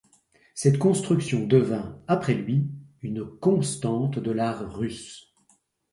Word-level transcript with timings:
Cette 0.55 0.79
construction 0.79 1.45
devint, 1.45 2.01
après 2.07 2.33
lui, 2.33 2.67
une 3.03 3.23
constante 3.23 4.17
de 4.17 4.31
l'art 4.31 4.73
russe. 4.75 5.31